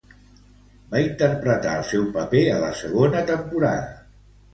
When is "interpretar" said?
1.01-1.73